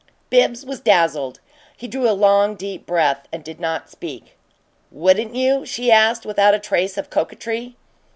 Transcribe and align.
Bibbs 0.31 0.65
was 0.65 0.79
dazzled; 0.79 1.39
he 1.77 1.87
drew 1.87 2.09
a 2.09 2.13
long, 2.17 2.55
deep 2.55 2.87
breath 2.87 3.27
and 3.31 3.43
did 3.43 3.59
not 3.59 3.87
speak. 3.91 4.35
"Wouldn't 4.89 5.35
you?" 5.35 5.63
she 5.63 5.91
asked, 5.91 6.25
without 6.25 6.55
a 6.55 6.59
trace 6.59 6.97
of 6.97 7.11
coquetry. 7.11 7.75